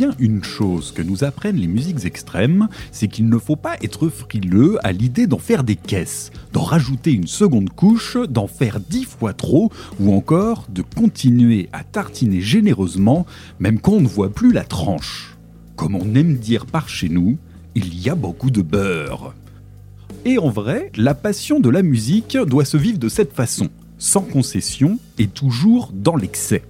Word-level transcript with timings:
bien 0.00 0.14
une 0.18 0.42
chose 0.42 0.92
que 0.92 1.02
nous 1.02 1.24
apprennent 1.24 1.58
les 1.58 1.66
musiques 1.66 2.06
extrêmes, 2.06 2.68
c'est 2.90 3.06
qu'il 3.06 3.28
ne 3.28 3.36
faut 3.36 3.56
pas 3.56 3.76
être 3.82 4.08
frileux 4.08 4.78
à 4.82 4.92
l'idée 4.92 5.26
d'en 5.26 5.36
faire 5.38 5.62
des 5.62 5.76
caisses, 5.76 6.30
d'en 6.54 6.62
rajouter 6.62 7.12
une 7.12 7.26
seconde 7.26 7.68
couche, 7.68 8.16
d'en 8.16 8.46
faire 8.46 8.80
dix 8.80 9.04
fois 9.04 9.34
trop, 9.34 9.70
ou 9.98 10.14
encore 10.14 10.64
de 10.70 10.80
continuer 10.80 11.68
à 11.74 11.84
tartiner 11.84 12.40
généreusement, 12.40 13.26
même 13.58 13.78
quand 13.78 13.92
on 13.92 14.00
ne 14.00 14.08
voit 14.08 14.32
plus 14.32 14.54
la 14.54 14.64
tranche. 14.64 15.36
Comme 15.76 15.94
on 15.94 16.14
aime 16.14 16.38
dire 16.38 16.64
par 16.64 16.88
chez 16.88 17.10
nous, 17.10 17.36
il 17.74 18.00
y 18.00 18.08
a 18.08 18.14
beaucoup 18.14 18.50
de 18.50 18.62
beurre. 18.62 19.34
Et 20.24 20.38
en 20.38 20.48
vrai, 20.48 20.92
la 20.96 21.12
passion 21.12 21.60
de 21.60 21.68
la 21.68 21.82
musique 21.82 22.38
doit 22.38 22.64
se 22.64 22.78
vivre 22.78 22.98
de 22.98 23.10
cette 23.10 23.34
façon, 23.34 23.68
sans 23.98 24.22
concession 24.22 24.98
et 25.18 25.26
toujours 25.26 25.92
dans 25.92 26.16
l'excès. 26.16 26.62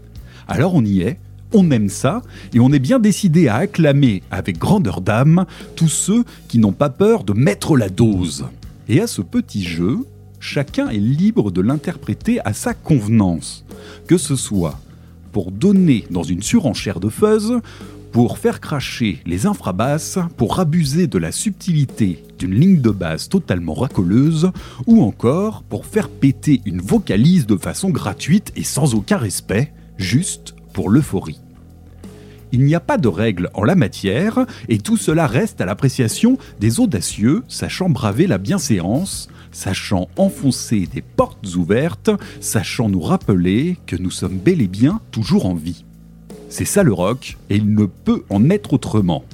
Alors 0.49 0.75
on 0.75 0.85
y 0.85 1.03
est, 1.03 1.21
on 1.53 1.71
aime 1.71 1.89
ça, 1.89 2.23
et 2.55 2.61
on 2.61 2.73
est 2.73 2.79
bien 2.79 2.99
décidé 2.99 3.49
à 3.49 3.57
acclamer 3.57 4.23
avec 4.31 4.59
grandeur 4.59 5.01
d'âme 5.01 5.47
tous 5.77 5.89
ceux 5.89 6.25
qui 6.49 6.59
n'ont 6.59 6.73
pas 6.73 6.91
peur 6.91 7.25
de 7.25 7.33
mettre 7.33 7.77
la 7.77 7.89
dose. 7.89 8.47
Et 8.89 9.01
à 9.01 9.07
ce 9.07 9.23
petit 9.23 9.65
jeu, 9.65 9.99
chacun 10.41 10.89
est 10.89 10.99
libre 10.99 11.51
de 11.51 11.61
l'interpréter 11.61 12.41
à 12.45 12.53
sa 12.53 12.75
convenance, 12.75 13.65
que 14.07 14.19
ce 14.19 14.37
soit 14.37 14.79
pour 15.33 15.53
donner 15.53 16.07
dans 16.11 16.25
une 16.25 16.43
surenchère 16.43 16.99
de 16.99 17.09
fuzz, 17.09 17.61
pour 18.11 18.39
faire 18.39 18.61
cracher 18.61 19.21
les 19.27 19.47
infrabasses, 19.47 20.19
pour 20.37 20.59
abuser 20.59 21.07
de 21.07 21.19
la 21.19 21.31
subtilité 21.31 22.25
d'une 22.39 22.55
ligne 22.55 22.81
de 22.81 22.91
basse 22.91 23.29
totalement 23.29 23.75
racoleuse, 23.75 24.51
ou 24.87 25.03
encore 25.03 25.63
pour 25.63 25.87
faire 25.87 26.09
péter 26.09 26.61
une 26.65 26.81
vocalise 26.81 27.47
de 27.47 27.57
façon 27.57 27.91
gratuite 27.91 28.53
et 28.57 28.65
sans 28.65 28.95
aucun 28.95 29.19
respect, 29.19 29.73
juste 29.99 30.55
pour 30.73 30.91
l'euphorie. 30.91 31.41
Il 32.53 32.65
n'y 32.65 32.75
a 32.75 32.81
pas 32.81 32.99
de 32.99 33.09
règles 33.09 33.49
en 33.55 33.63
la 33.63 33.77
matière, 33.77 34.45
et 34.69 34.79
tout 34.79 34.97
cela 34.97 35.27
reste 35.27 35.61
à 35.61 35.67
l'appréciation 35.67 36.37
des 36.59 36.81
audacieux 36.81 37.45
sachant 37.47 37.89
braver 37.89 38.27
la 38.27 38.39
bienséance, 38.39 39.29
sachant 39.53 40.09
enfoncer 40.17 40.89
des 40.93 41.03
portes 41.03 41.55
ouvertes, 41.55 42.11
sachant 42.41 42.89
nous 42.89 43.01
rappeler 43.01 43.77
que 43.87 43.97
nous 43.97 44.11
sommes 44.11 44.39
bel 44.39 44.61
et 44.61 44.69
bien 44.69 45.01
toujours 45.13 45.47
en 45.47 45.55
vie. 45.55 45.85
C'est 46.49 46.65
ça 46.65 46.83
le 46.83 46.93
rock, 46.93 47.37
et 47.51 47.57
il 47.57 47.73
ne 47.73 47.87
peut 47.87 48.25
en 48.31 48.51
être 48.51 48.73
autrement. 48.73 49.25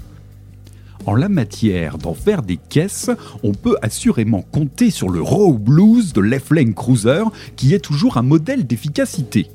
En 1.06 1.14
la 1.14 1.28
matière 1.28 1.98
d'en 1.98 2.14
faire 2.14 2.42
des 2.42 2.58
caisses, 2.58 3.10
on 3.42 3.52
peut 3.52 3.76
assurément 3.80 4.42
compter 4.42 4.90
sur 4.90 5.08
le 5.08 5.22
raw 5.22 5.56
blues 5.56 6.12
de 6.12 6.20
Left 6.20 6.50
Lane 6.50 6.74
Cruiser, 6.74 7.22
qui 7.54 7.72
est 7.72 7.78
toujours 7.78 8.18
un 8.18 8.22
modèle 8.22 8.66
d'efficacité. 8.66 9.48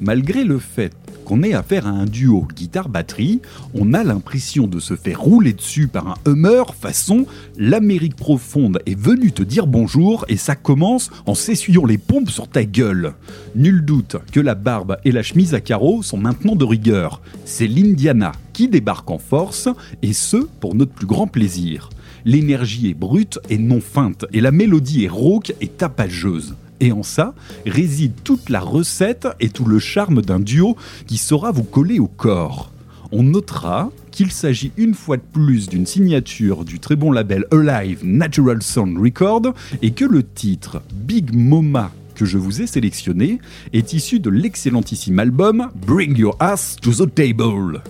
Malgré 0.00 0.42
le 0.42 0.58
fait 0.58 0.92
qu'on 1.26 1.42
ait 1.42 1.54
affaire 1.54 1.88
à 1.88 1.90
un 1.90 2.06
duo 2.06 2.46
guitare-batterie, 2.54 3.42
on 3.74 3.94
a 3.94 4.04
l'impression 4.04 4.68
de 4.68 4.78
se 4.78 4.94
faire 4.94 5.20
rouler 5.20 5.52
dessus 5.52 5.88
par 5.88 6.06
un 6.06 6.14
Hummer 6.24 6.62
façon 6.80 7.26
l'Amérique 7.58 8.14
profonde 8.14 8.78
est 8.86 8.98
venue 8.98 9.32
te 9.32 9.42
dire 9.42 9.66
bonjour 9.66 10.24
et 10.28 10.36
ça 10.36 10.54
commence 10.54 11.10
en 11.26 11.34
s'essuyant 11.34 11.84
les 11.84 11.98
pompes 11.98 12.30
sur 12.30 12.46
ta 12.46 12.64
gueule. 12.64 13.14
Nul 13.56 13.84
doute 13.84 14.16
que 14.30 14.38
la 14.38 14.54
barbe 14.54 14.98
et 15.04 15.10
la 15.10 15.24
chemise 15.24 15.52
à 15.52 15.60
carreaux 15.60 16.04
sont 16.04 16.16
maintenant 16.16 16.54
de 16.54 16.64
rigueur. 16.64 17.20
C'est 17.44 17.66
l'Indiana 17.66 18.30
qui 18.52 18.68
débarque 18.68 19.10
en 19.10 19.18
force 19.18 19.68
et 20.02 20.12
ce 20.12 20.36
pour 20.60 20.76
notre 20.76 20.92
plus 20.92 21.08
grand 21.08 21.26
plaisir. 21.26 21.90
L'énergie 22.24 22.88
est 22.88 22.94
brute 22.94 23.40
et 23.50 23.58
non 23.58 23.80
feinte 23.80 24.26
et 24.32 24.40
la 24.40 24.52
mélodie 24.52 25.04
est 25.04 25.08
rauque 25.08 25.54
et 25.60 25.68
tapageuse. 25.68 26.54
Et 26.80 26.92
en 26.92 27.02
ça 27.02 27.34
réside 27.64 28.12
toute 28.24 28.50
la 28.50 28.60
recette 28.60 29.28
et 29.40 29.48
tout 29.48 29.64
le 29.64 29.78
charme 29.78 30.22
d'un 30.22 30.40
duo 30.40 30.76
qui 31.06 31.16
saura 31.16 31.50
vous 31.52 31.64
coller 31.64 31.98
au 31.98 32.08
corps. 32.08 32.70
On 33.12 33.22
notera 33.22 33.90
qu'il 34.10 34.32
s'agit 34.32 34.72
une 34.76 34.94
fois 34.94 35.16
de 35.16 35.22
plus 35.22 35.68
d'une 35.68 35.86
signature 35.86 36.64
du 36.64 36.80
très 36.80 36.96
bon 36.96 37.12
label 37.12 37.44
Alive 37.50 38.04
Natural 38.04 38.62
Sound 38.62 38.98
Record 38.98 39.54
et 39.82 39.92
que 39.92 40.04
le 40.04 40.22
titre 40.22 40.82
Big 40.92 41.34
Moma 41.34 41.92
que 42.16 42.24
je 42.24 42.38
vous 42.38 42.62
ai 42.62 42.66
sélectionné 42.66 43.38
est 43.72 43.92
issu 43.92 44.18
de 44.18 44.30
l'excellentissime 44.30 45.18
album 45.18 45.68
Bring 45.86 46.16
Your 46.16 46.34
Ass 46.40 46.76
to 46.80 46.92
the 46.92 47.14
Table. 47.14 47.82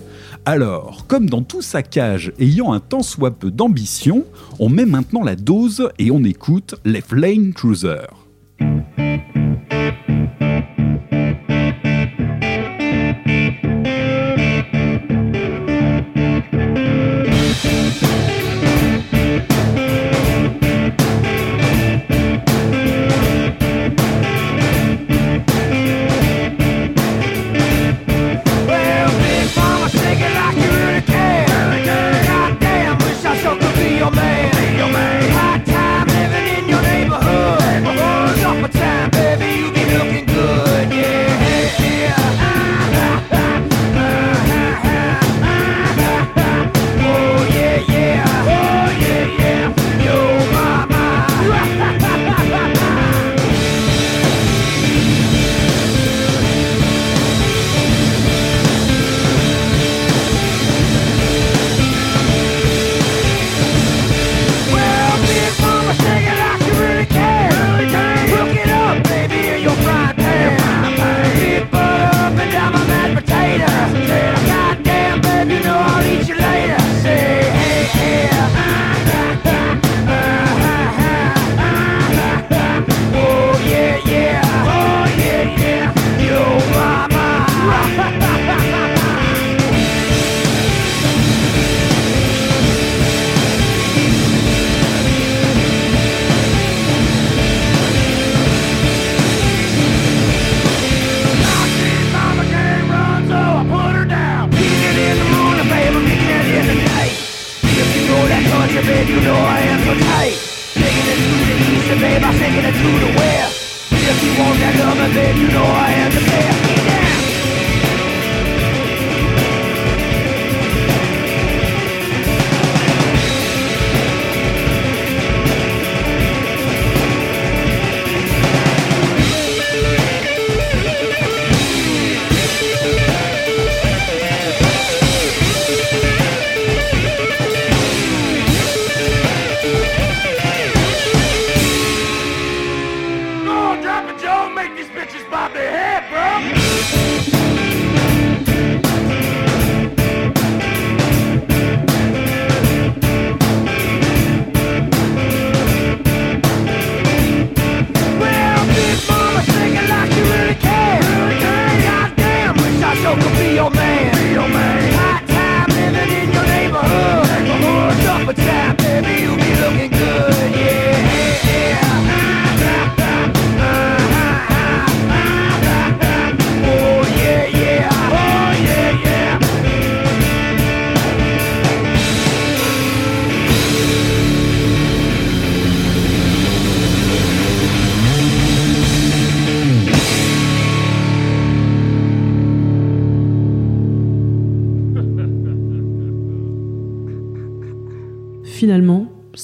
Alors, 0.45 1.05
comme 1.07 1.29
dans 1.29 1.41
tout 1.41 1.61
saccage 1.61 2.33
ayant 2.37 2.73
un 2.73 2.79
tant 2.79 3.03
soit 3.03 3.31
peu 3.31 3.49
d'ambition, 3.49 4.25
on 4.59 4.69
met 4.69 4.85
maintenant 4.85 5.23
la 5.23 5.35
dose 5.35 5.89
et 5.97 6.11
on 6.11 6.23
écoute 6.23 6.75
Left 6.85 7.13
Lane 7.13 7.53
Cruiser. 7.53 8.26
Thank 8.97 9.35
you. 9.35 9.36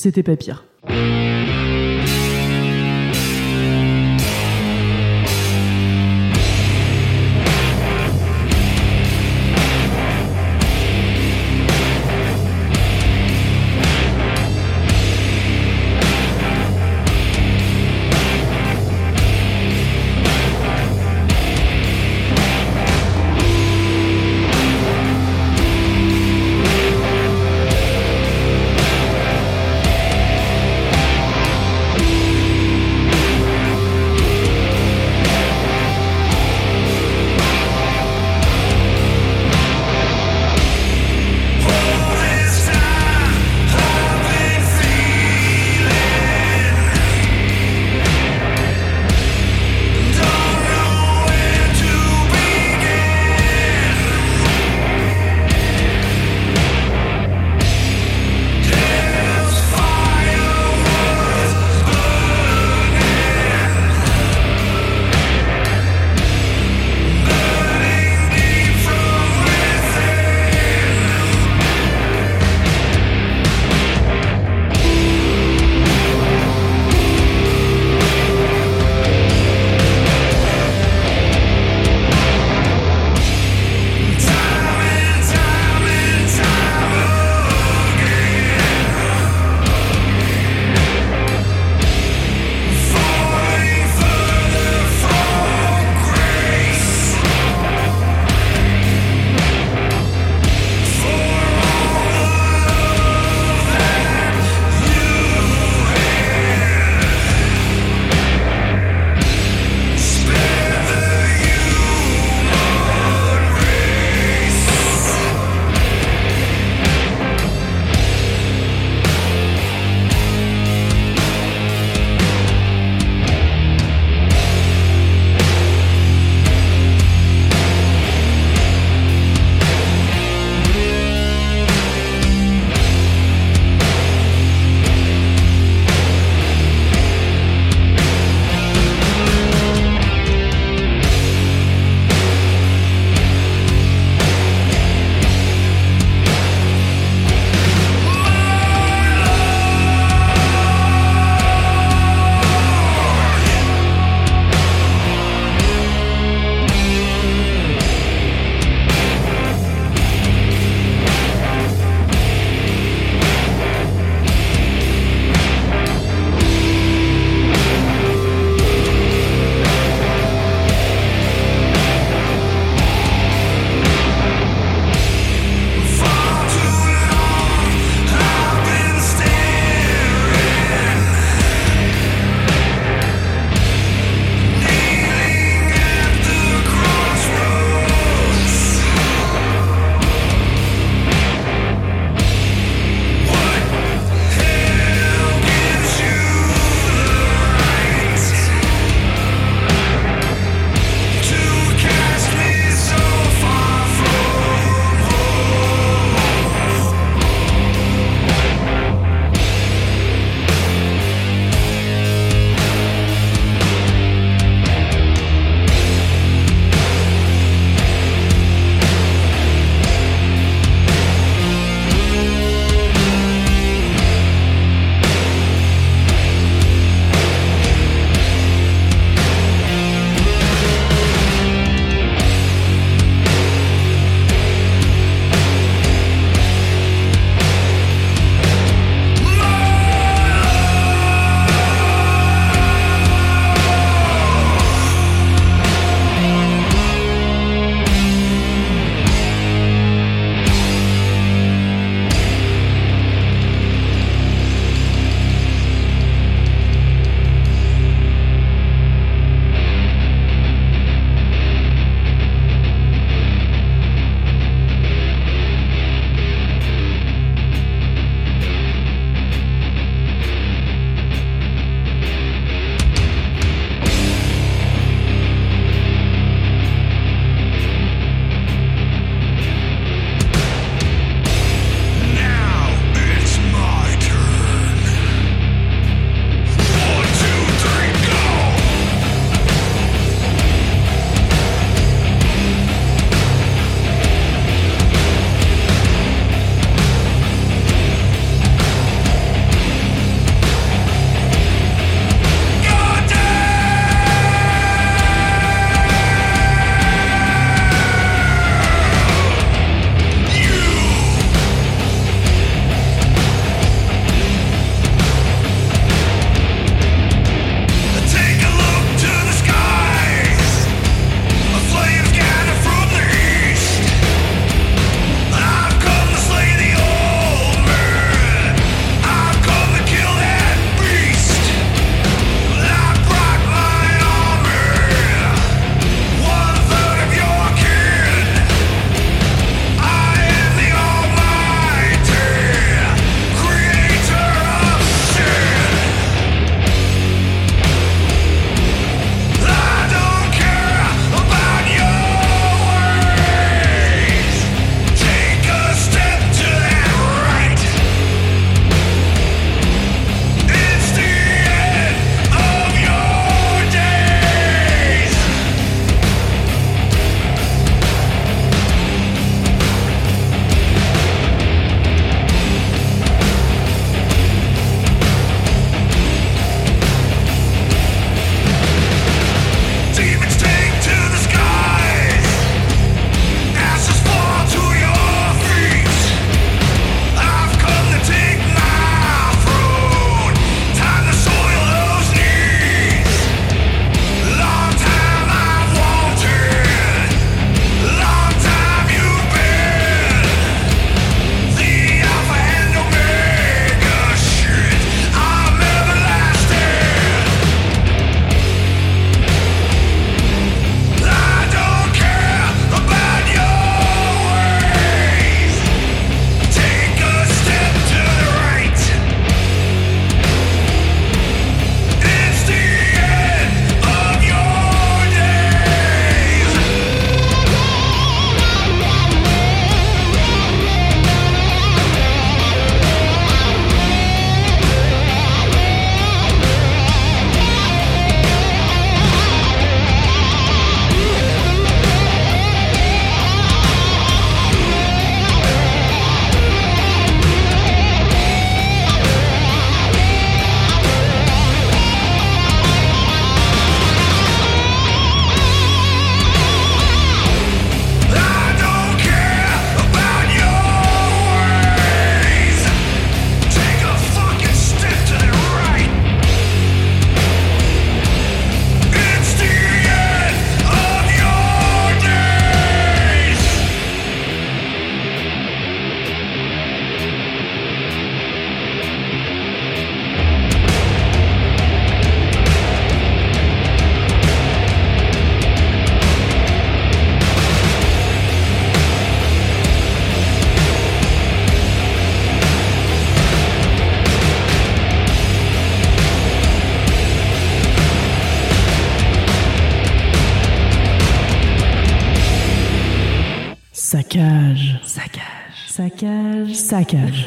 C'était 0.03 0.21
pas 0.21 0.35
pire. 0.35 0.65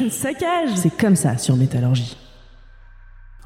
Saccage. 0.09 0.69
C'est 0.75 0.95
comme 0.95 1.15
ça 1.15 1.37
sur 1.37 1.55
Métallurgie. 1.55 2.17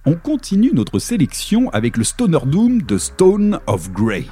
On 0.05 0.15
continue 0.15 0.71
notre 0.73 0.97
sélection 0.97 1.69
avec 1.69 1.95
le 1.95 2.03
Stoner 2.03 2.39
Doom 2.45 2.81
de 2.81 2.97
Stone 2.97 3.59
of 3.67 3.91
Grey 3.91 4.25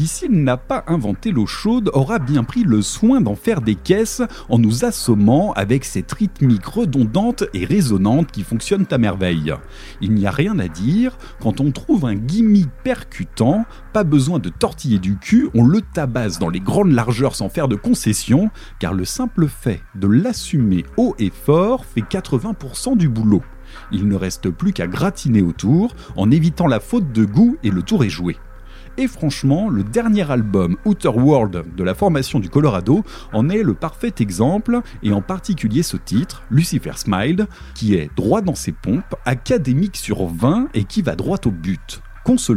qui, 0.00 0.06
s'il 0.06 0.44
n'a 0.44 0.56
pas 0.56 0.82
inventé 0.86 1.30
l'eau 1.30 1.44
chaude, 1.44 1.90
aura 1.92 2.18
bien 2.18 2.42
pris 2.42 2.64
le 2.64 2.80
soin 2.80 3.20
d'en 3.20 3.34
faire 3.34 3.60
des 3.60 3.74
caisses 3.74 4.22
en 4.48 4.58
nous 4.58 4.86
assommant 4.86 5.52
avec 5.52 5.84
cette 5.84 6.10
rythmique 6.10 6.64
redondante 6.64 7.44
et 7.52 7.66
résonante 7.66 8.30
qui 8.30 8.42
fonctionne 8.42 8.86
à 8.90 8.96
merveille. 8.96 9.52
Il 10.00 10.12
n'y 10.14 10.26
a 10.26 10.30
rien 10.30 10.58
à 10.58 10.68
dire, 10.68 11.18
quand 11.42 11.60
on 11.60 11.70
trouve 11.70 12.06
un 12.06 12.14
gimmick 12.14 12.70
percutant, 12.82 13.66
pas 13.92 14.02
besoin 14.02 14.38
de 14.38 14.48
tortiller 14.48 14.98
du 14.98 15.18
cul, 15.18 15.50
on 15.54 15.66
le 15.66 15.82
tabasse 15.82 16.38
dans 16.38 16.48
les 16.48 16.60
grandes 16.60 16.92
largeurs 16.92 17.36
sans 17.36 17.50
faire 17.50 17.68
de 17.68 17.76
concessions, 17.76 18.48
car 18.78 18.94
le 18.94 19.04
simple 19.04 19.48
fait 19.48 19.82
de 19.96 20.08
l'assumer 20.08 20.86
haut 20.96 21.14
et 21.18 21.28
fort 21.30 21.84
fait 21.84 22.00
80% 22.00 22.96
du 22.96 23.10
boulot. 23.10 23.42
Il 23.92 24.08
ne 24.08 24.16
reste 24.16 24.48
plus 24.48 24.72
qu'à 24.72 24.86
gratiner 24.86 25.42
autour 25.42 25.94
en 26.16 26.30
évitant 26.30 26.68
la 26.68 26.80
faute 26.80 27.12
de 27.12 27.26
goût 27.26 27.58
et 27.62 27.70
le 27.70 27.82
tour 27.82 28.02
est 28.02 28.08
joué. 28.08 28.38
Et 28.96 29.06
franchement, 29.06 29.68
le 29.68 29.82
dernier 29.82 30.30
album 30.30 30.76
Outer 30.84 31.08
World 31.08 31.64
de 31.76 31.84
la 31.84 31.94
formation 31.94 32.38
du 32.38 32.50
Colorado 32.50 33.04
en 33.32 33.48
est 33.48 33.62
le 33.62 33.74
parfait 33.74 34.12
exemple, 34.20 34.80
et 35.02 35.12
en 35.12 35.22
particulier 35.22 35.82
ce 35.82 35.96
titre, 35.96 36.42
Lucifer 36.50 36.92
Smiled, 36.96 37.46
qui 37.74 37.94
est 37.94 38.10
droit 38.16 38.42
dans 38.42 38.54
ses 38.54 38.72
pompes, 38.72 39.14
académique 39.24 39.96
sur 39.96 40.26
20 40.26 40.68
et 40.74 40.84
qui 40.84 41.02
va 41.02 41.16
droit 41.16 41.38
au 41.46 41.50
but. 41.50 42.02
Qu'on 42.24 42.36
se 42.36 42.52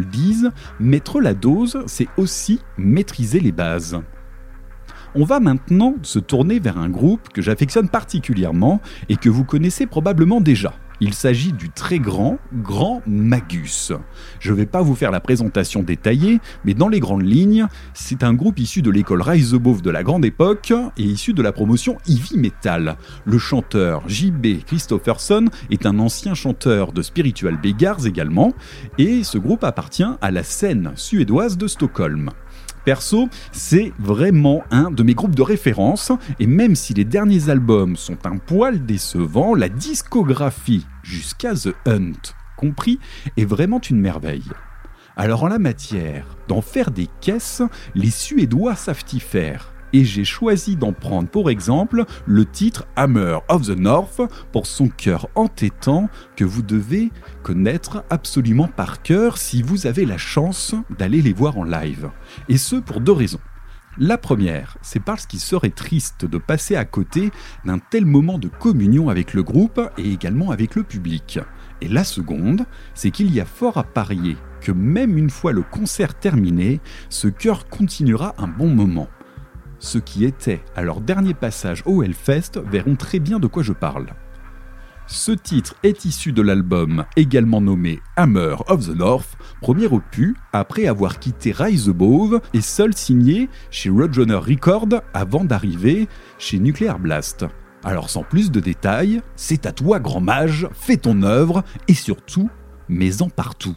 mettre 0.80 1.22
la 1.22 1.34
dose, 1.34 1.84
c'est 1.86 2.10
aussi 2.18 2.60
maîtriser 2.78 3.40
les 3.40 3.54
bases. 3.54 4.02
On 5.16 5.24
va 5.26 5.40
maintenant 5.40 5.96
se 6.02 6.20
tourner 6.20 6.60
vers 6.60 6.78
un 6.78 6.90
groupe 6.90 7.30
que 7.30 7.42
j'affectionne 7.42 7.88
particulièrement 7.88 8.82
et 9.10 9.16
que 9.16 9.30
vous 9.30 9.44
connaissez 9.44 9.86
probablement 9.86 10.42
déjà. 10.42 10.74
Il 11.06 11.14
s'agit 11.14 11.52
du 11.52 11.70
très 11.70 12.00
grand, 12.00 12.38
grand 12.54 13.02
Magus. 13.06 13.92
Je 14.40 14.54
ne 14.54 14.56
vais 14.56 14.66
pas 14.66 14.82
vous 14.82 14.96
faire 14.96 15.12
la 15.12 15.20
présentation 15.20 15.84
détaillée, 15.84 16.40
mais 16.64 16.74
dans 16.74 16.88
les 16.88 17.02
grandes 17.02 17.26
lignes, 17.26 17.68
c'est 17.94 18.24
un 18.24 18.34
groupe 18.34 18.58
issu 18.58 18.82
de 18.82 18.90
l'école 18.90 19.22
Rise 19.22 19.54
Above 19.54 19.82
de 19.82 19.90
la 19.90 20.02
grande 20.02 20.24
époque 20.24 20.72
et 20.98 21.04
issu 21.04 21.34
de 21.34 21.42
la 21.42 21.52
promotion 21.52 21.98
Heavy 22.08 22.38
Metal. 22.38 22.96
Le 23.26 23.38
chanteur 23.38 24.08
J.B. 24.08 24.64
Christopherson 24.66 25.48
est 25.70 25.86
un 25.86 26.00
ancien 26.00 26.36
chanteur 26.36 26.94
de 26.94 27.02
Spiritual 27.02 27.60
Beggars 27.62 28.06
également, 28.06 28.54
et 28.98 29.26
ce 29.26 29.38
groupe 29.38 29.66
appartient 29.66 30.06
à 30.22 30.32
la 30.32 30.44
scène 30.44 30.94
suédoise 30.96 31.58
de 31.58 31.68
Stockholm. 31.68 32.30
Perso, 32.86 33.30
c'est 33.52 33.94
vraiment 34.00 34.64
un 34.72 34.92
de 34.92 35.04
mes 35.04 35.14
groupes 35.14 35.36
de 35.36 35.42
référence, 35.42 36.12
et 36.40 36.48
même 36.48 36.76
si 36.76 36.94
les 36.94 37.06
derniers 37.06 37.50
albums 37.50 37.96
sont 37.96 38.26
un 38.26 38.38
poil 38.38 38.86
décevants, 38.86 39.56
la 39.56 39.70
discographie 39.70 40.86
jusqu'à 41.04 41.54
The 41.54 41.74
Hunt 41.88 42.34
compris 42.58 43.00
est 43.36 43.46
vraiment 43.46 43.82
une 43.82 44.00
merveille. 44.00 44.50
Alors 45.16 45.44
en 45.44 45.48
la 45.48 45.60
matière, 45.60 46.26
d'en 46.48 46.62
faire 46.62 46.92
des 46.92 47.08
caisses, 47.22 47.62
les 47.94 48.10
Suédois 48.10 48.76
savent 48.76 49.04
y 49.12 49.20
faire 49.20 49.73
et 49.94 50.04
j'ai 50.04 50.26
choisi 50.26 50.76
d'en 50.76 50.92
prendre 50.92 51.30
pour 51.30 51.50
exemple 51.50 52.04
le 52.26 52.46
titre 52.46 52.86
Hammer 52.96 53.38
of 53.48 53.68
the 53.68 53.78
North 53.78 54.22
pour 54.52 54.66
son 54.66 54.90
cœur 54.90 55.28
entêtant 55.36 56.10
que 56.36 56.44
vous 56.44 56.64
devez 56.64 57.12
connaître 57.44 58.04
absolument 58.10 58.68
par 58.68 59.02
cœur 59.02 59.38
si 59.38 59.62
vous 59.62 59.88
avez 59.88 60.06
la 60.06 60.18
chance 60.18 60.76
d'aller 60.98 61.22
les 61.22 61.34
voir 61.34 61.58
en 61.58 61.64
live. 61.64 62.10
Et 62.50 62.58
ce 62.58 62.76
pour 62.76 63.00
deux 63.00 63.12
raisons. 63.12 63.40
La 64.00 64.18
première, 64.18 64.76
c'est 64.82 65.00
parce 65.00 65.28
qu'il 65.28 65.40
serait 65.40 65.70
triste 65.70 66.26
de 66.26 66.40
passer 66.40 66.76
à 66.76 66.84
côté 66.84 67.30
d'un 67.64 67.78
tel 67.78 68.08
moment 68.08 68.40
de 68.40 68.48
communion 68.48 69.10
avec 69.10 69.36
le 69.36 69.44
groupe 69.44 69.80
et 70.00 70.12
également 70.12 70.50
avec 70.50 70.74
le 70.74 70.82
public. 70.82 71.40
Et 71.80 71.88
la 71.88 72.04
seconde, 72.04 72.66
c'est 72.96 73.12
qu'il 73.12 73.32
y 73.32 73.40
a 73.40 73.46
fort 73.46 73.78
à 73.78 73.84
parier 73.84 74.36
que 74.62 74.72
même 74.72 75.18
une 75.18 75.30
fois 75.30 75.52
le 75.52 75.62
concert 75.62 76.16
terminé, 76.16 76.80
ce 77.10 77.28
cœur 77.28 77.68
continuera 77.68 78.34
un 78.40 78.48
bon 78.48 78.70
moment. 78.70 79.10
Ceux 79.84 80.00
qui 80.00 80.24
étaient 80.24 80.64
à 80.78 80.82
leur 80.82 81.02
dernier 81.02 81.34
passage 81.34 81.84
au 81.86 82.04
Hellfest 82.04 82.52
verront 82.72 82.96
très 82.96 83.20
bien 83.20 83.38
de 83.38 83.48
quoi 83.48 83.64
je 83.64 83.74
parle. 83.74 84.08
Ce 85.08 85.34
titre 85.34 85.76
est 85.84 86.06
issu 86.06 86.32
de 86.32 86.42
l'album 86.42 87.04
également 87.18 87.60
nommé 87.60 88.00
Hammer 88.16 88.56
of 88.70 88.88
the 88.88 88.96
North, 88.96 89.38
premier 89.60 89.88
opus 89.88 90.36
après 90.54 90.88
avoir 90.88 91.20
quitté 91.20 91.52
Rise 91.52 91.90
Above 91.90 92.40
et 92.54 92.62
seul 92.62 92.94
signé 92.94 93.50
chez 93.72 93.90
Roadrunner 93.90 94.36
Records 94.36 95.02
avant 95.14 95.44
d'arriver 95.44 96.08
chez 96.40 96.60
Nuclear 96.60 96.98
Blast. 96.98 97.46
Alors 97.84 98.10
sans 98.10 98.24
plus 98.24 98.52
de 98.52 98.62
détails, 98.62 99.22
c'est 99.36 99.66
à 99.66 99.74
toi 99.74 100.00
grand 100.00 100.22
mage, 100.22 100.66
fais 100.72 100.96
ton 100.96 101.24
œuvre 101.24 101.62
et 101.90 101.94
surtout, 101.94 102.50
mets-en 102.88 103.28
partout. 103.28 103.76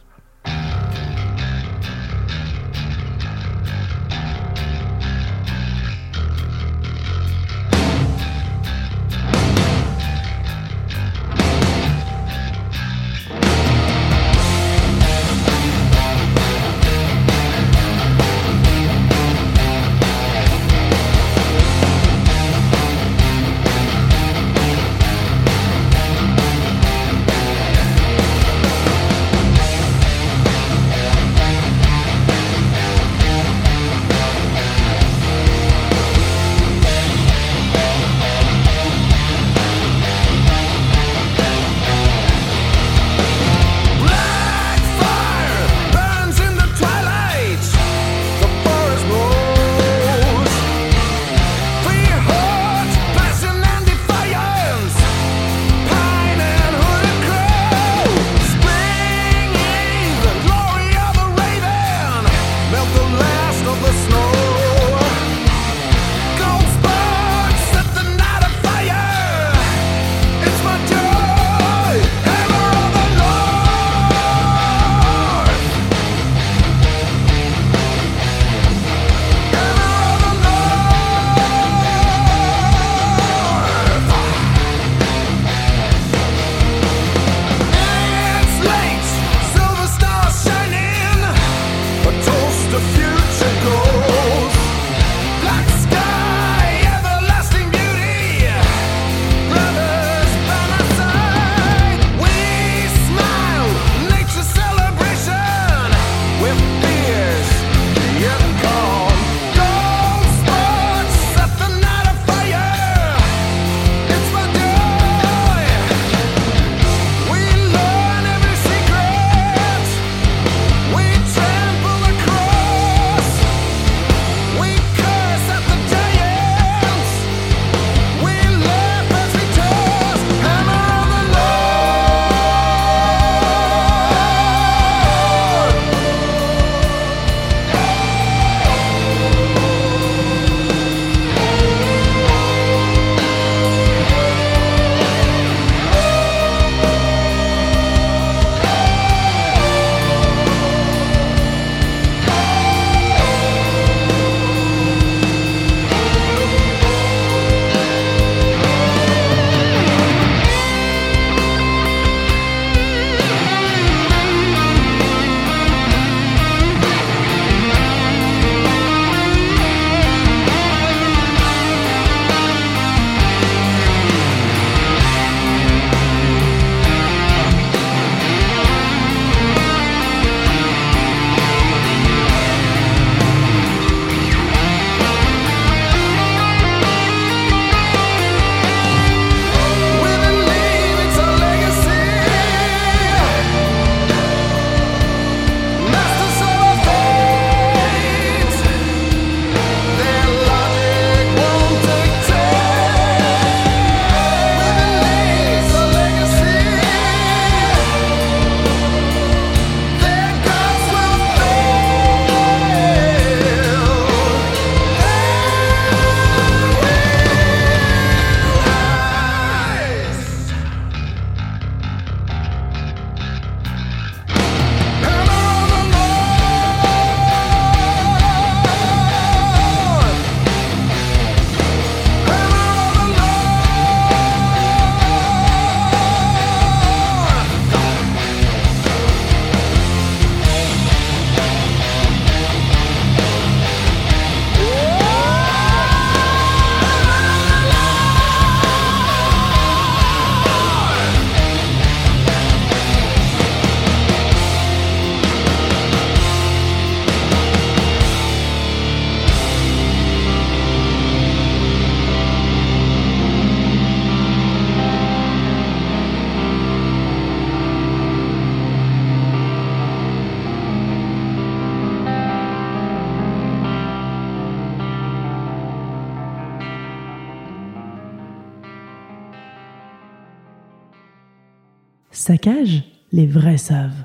Saccage, 282.27 282.83
les 283.13 283.25
vrais 283.25 283.57
savent. 283.57 284.03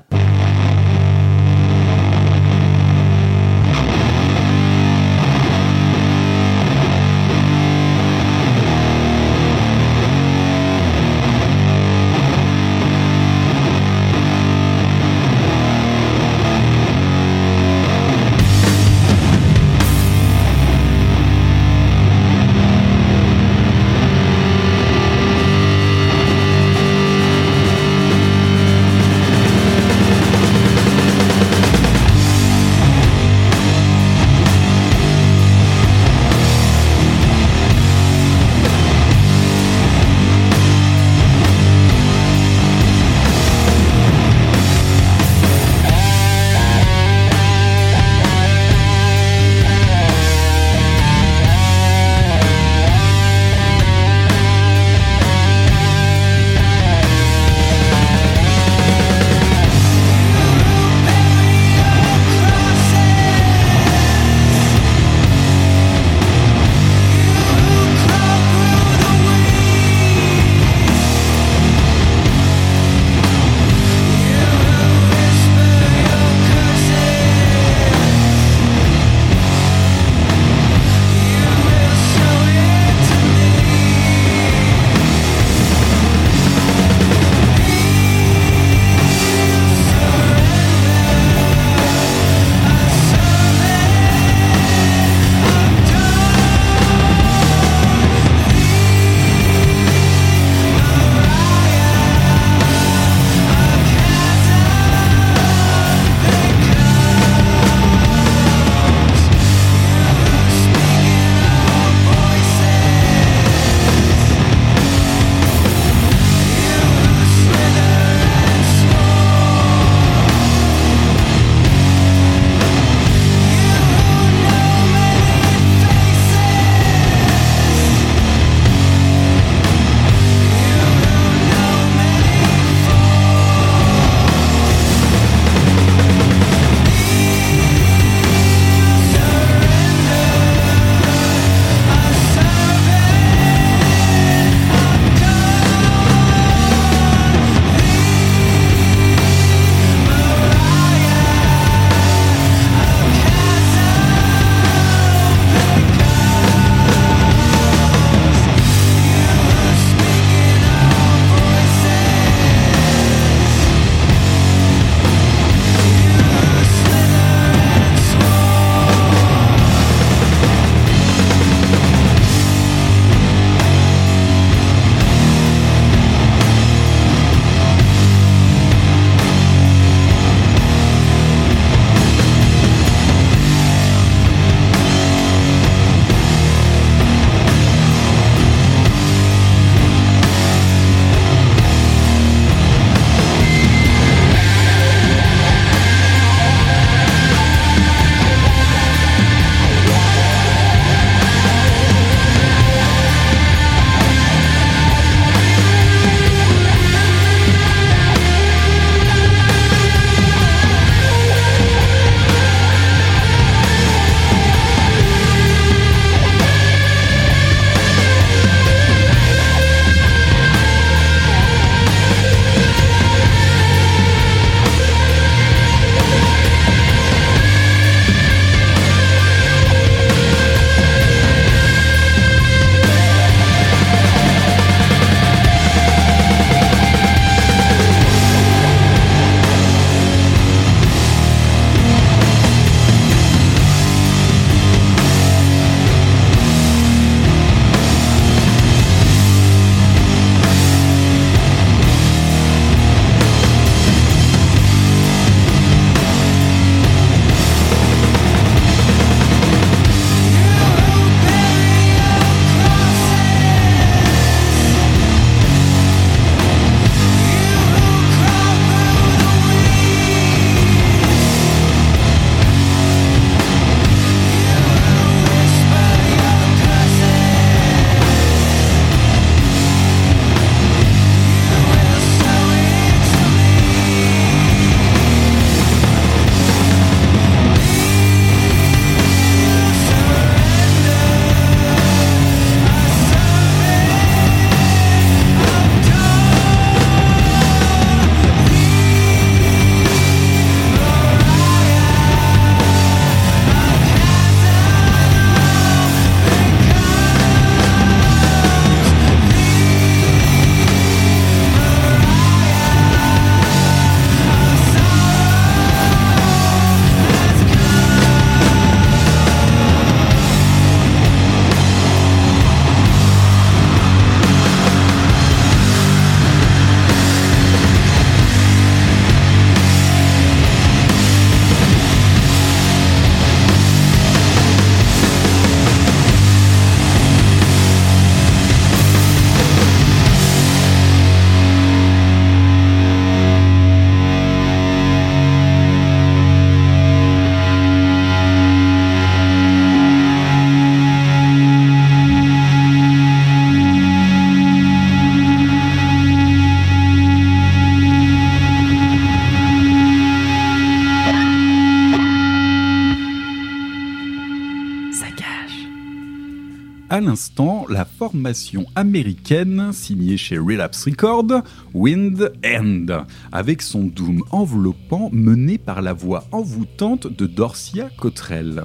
L'instant 367.12 367.66
la 367.68 367.84
formation 367.84 368.64
américaine 368.74 369.70
signée 369.74 370.16
chez 370.16 370.38
Relapse 370.38 370.86
Records, 370.86 371.42
Wind 371.74 372.32
End, 372.42 373.04
avec 373.30 373.60
son 373.60 373.82
doom 373.82 374.22
enveloppant 374.30 375.10
mené 375.12 375.58
par 375.58 375.82
la 375.82 375.92
voix 375.92 376.24
envoûtante 376.32 377.06
de 377.06 377.26
Dorcia 377.26 377.90
Cottrell 377.98 378.64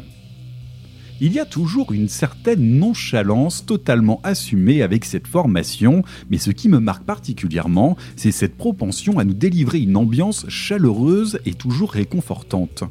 il 1.20 1.34
y 1.34 1.40
a 1.40 1.46
toujours 1.46 1.94
une 1.94 2.10
certaine 2.10 2.78
nonchalance 2.78 3.66
totalement 3.66 4.22
assumée 4.24 4.84
avec 4.84 5.04
cette 5.04 5.26
formation, 5.26 6.04
mais 6.30 6.38
ce 6.38 6.52
qui 6.52 6.70
me 6.70 6.80
marque 6.80 7.06
particulièrement, 7.06 7.98
c'est 8.16 8.32
cette 8.32 8.56
propension 8.56 9.18
à 9.18 9.24
nous 9.24 9.34
délivrer 9.34 9.80
une 9.80 9.98
ambiance 9.98 10.46
chaleureuse 10.48 11.40
et 11.46 11.54
toujours 11.54 11.92
réconfortante. 11.92 12.84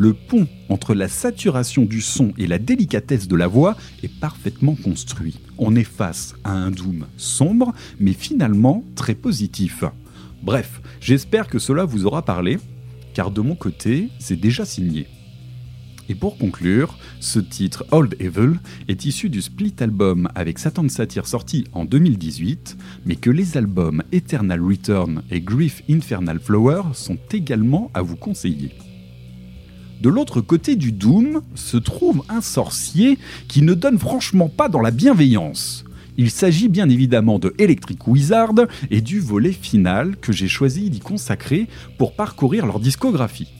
Le 0.00 0.14
pont 0.14 0.48
entre 0.70 0.94
la 0.94 1.08
saturation 1.08 1.84
du 1.84 2.00
son 2.00 2.32
et 2.38 2.46
la 2.46 2.58
délicatesse 2.58 3.28
de 3.28 3.36
la 3.36 3.46
voix 3.46 3.76
est 4.02 4.08
parfaitement 4.08 4.74
construit. 4.74 5.40
On 5.58 5.76
est 5.76 5.84
face 5.84 6.34
à 6.42 6.52
un 6.52 6.70
doom 6.70 7.04
sombre, 7.18 7.74
mais 7.98 8.14
finalement 8.14 8.82
très 8.94 9.14
positif. 9.14 9.84
Bref, 10.42 10.80
j'espère 11.02 11.48
que 11.48 11.58
cela 11.58 11.84
vous 11.84 12.06
aura 12.06 12.24
parlé, 12.24 12.58
car 13.12 13.30
de 13.30 13.42
mon 13.42 13.54
côté, 13.54 14.08
c'est 14.18 14.40
déjà 14.40 14.64
signé. 14.64 15.06
Et 16.08 16.14
pour 16.14 16.38
conclure, 16.38 16.96
ce 17.20 17.38
titre 17.38 17.84
Old 17.90 18.16
Evil 18.20 18.54
est 18.88 19.04
issu 19.04 19.28
du 19.28 19.42
split 19.42 19.74
album 19.80 20.30
avec 20.34 20.58
Satan 20.58 20.88
Satyr 20.88 21.26
sorti 21.26 21.66
en 21.74 21.84
2018, 21.84 22.78
mais 23.04 23.16
que 23.16 23.28
les 23.28 23.58
albums 23.58 24.02
Eternal 24.12 24.62
Return 24.62 25.24
et 25.30 25.42
Grief 25.42 25.82
Infernal 25.90 26.40
Flower 26.40 26.84
sont 26.94 27.18
également 27.30 27.90
à 27.92 28.00
vous 28.00 28.16
conseiller. 28.16 28.72
De 30.00 30.08
l'autre 30.08 30.40
côté 30.40 30.76
du 30.76 30.92
Doom 30.92 31.42
se 31.54 31.76
trouve 31.76 32.22
un 32.30 32.40
sorcier 32.40 33.18
qui 33.48 33.60
ne 33.60 33.74
donne 33.74 33.98
franchement 33.98 34.48
pas 34.48 34.70
dans 34.70 34.80
la 34.80 34.90
bienveillance. 34.90 35.84
Il 36.16 36.30
s'agit 36.30 36.68
bien 36.68 36.88
évidemment 36.88 37.38
de 37.38 37.54
Electric 37.58 38.08
Wizard 38.08 38.54
et 38.90 39.02
du 39.02 39.20
volet 39.20 39.52
final 39.52 40.16
que 40.16 40.32
j'ai 40.32 40.48
choisi 40.48 40.88
d'y 40.88 41.00
consacrer 41.00 41.68
pour 41.98 42.14
parcourir 42.14 42.64
leur 42.64 42.80
discographie. 42.80 43.52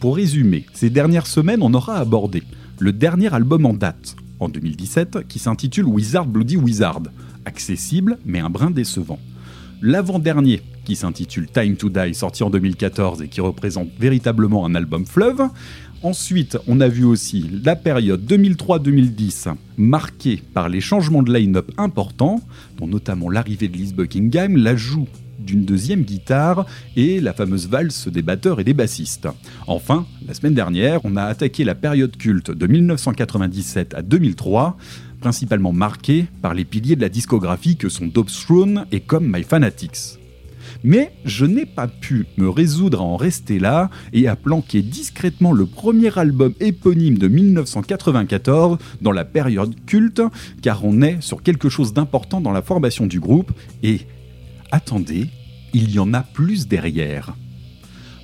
Pour 0.00 0.16
résumer, 0.16 0.64
ces 0.72 0.88
dernières 0.88 1.26
semaines, 1.26 1.62
on 1.62 1.74
aura 1.74 1.96
abordé 1.96 2.42
le 2.78 2.94
dernier 2.94 3.32
album 3.34 3.66
en 3.66 3.74
date, 3.74 4.16
en 4.40 4.48
2017, 4.48 5.28
qui 5.28 5.38
s'intitule 5.38 5.84
Wizard 5.84 6.24
Bloody 6.24 6.56
Wizard, 6.56 7.02
accessible 7.44 8.18
mais 8.24 8.40
un 8.40 8.48
brin 8.48 8.70
décevant. 8.70 9.18
L'avant-dernier, 9.82 10.60
qui 10.84 10.94
s'intitule 10.94 11.46
Time 11.48 11.76
to 11.76 11.88
Die, 11.88 12.14
sorti 12.14 12.42
en 12.42 12.50
2014 12.50 13.22
et 13.22 13.28
qui 13.28 13.40
représente 13.40 13.88
véritablement 13.98 14.66
un 14.66 14.74
album 14.74 15.06
fleuve. 15.06 15.40
Ensuite, 16.02 16.58
on 16.66 16.80
a 16.80 16.88
vu 16.88 17.04
aussi 17.04 17.50
la 17.64 17.76
période 17.76 18.22
2003-2010 18.30 19.54
marquée 19.78 20.42
par 20.52 20.68
les 20.68 20.82
changements 20.82 21.22
de 21.22 21.32
line-up 21.32 21.70
importants, 21.78 22.40
dont 22.76 22.86
notamment 22.86 23.30
l'arrivée 23.30 23.68
de 23.68 23.76
Liz 23.76 23.94
Buckingham, 23.94 24.56
l'ajout 24.56 25.08
d'une 25.38 25.64
deuxième 25.64 26.02
guitare 26.02 26.66
et 26.96 27.20
la 27.20 27.32
fameuse 27.32 27.66
valse 27.66 28.08
des 28.08 28.22
batteurs 28.22 28.60
et 28.60 28.64
des 28.64 28.74
bassistes. 28.74 29.28
Enfin, 29.66 30.06
la 30.26 30.34
semaine 30.34 30.54
dernière, 30.54 31.00
on 31.04 31.16
a 31.16 31.24
attaqué 31.24 31.64
la 31.64 31.74
période 31.74 32.16
culte 32.16 32.50
de 32.50 32.66
1997 32.66 33.94
à 33.94 34.02
2003 34.02 34.76
principalement 35.20 35.72
marquée 35.72 36.26
par 36.42 36.54
les 36.54 36.64
piliers 36.64 36.96
de 36.96 37.00
la 37.00 37.08
discographie 37.08 37.76
que 37.76 37.88
sont 37.88 38.06
Dope 38.06 38.30
Throne 38.30 38.86
et 38.90 39.00
Comme 39.00 39.30
My 39.30 39.42
Fanatics. 39.42 40.18
Mais 40.82 41.12
je 41.24 41.44
n'ai 41.46 41.66
pas 41.66 41.88
pu 41.88 42.26
me 42.36 42.48
résoudre 42.48 43.00
à 43.00 43.04
en 43.04 43.16
rester 43.16 43.58
là 43.58 43.90
et 44.12 44.28
à 44.28 44.36
planquer 44.36 44.82
discrètement 44.82 45.52
le 45.52 45.66
premier 45.66 46.16
album 46.18 46.54
éponyme 46.60 47.18
de 47.18 47.28
1994 47.28 48.78
dans 49.00 49.12
la 49.12 49.24
période 49.24 49.74
culte, 49.86 50.22
car 50.62 50.84
on 50.84 51.02
est 51.02 51.20
sur 51.20 51.42
quelque 51.42 51.68
chose 51.68 51.92
d'important 51.92 52.40
dans 52.40 52.52
la 52.52 52.62
formation 52.62 53.06
du 53.06 53.20
groupe 53.20 53.52
et 53.82 54.00
attendez, 54.70 55.26
il 55.72 55.90
y 55.90 55.98
en 55.98 56.14
a 56.14 56.22
plus 56.22 56.66
derrière. 56.66 57.34